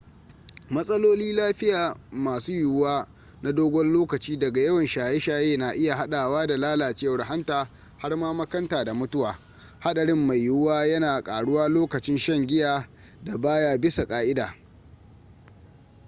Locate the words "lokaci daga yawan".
3.93-4.87